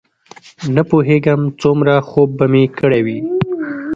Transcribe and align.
نه 0.75 0.81
پوهېږم 0.89 1.41
څومره 1.61 1.93
خوب 2.09 2.29
به 2.37 2.45
مې 2.51 2.63
کړی 2.79 3.01
وي. 3.05 3.19